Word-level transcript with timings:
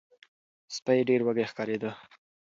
سپی 0.75 0.99
ډیر 1.09 1.21
وږی 1.23 1.45
ښکاریده. 1.51 1.91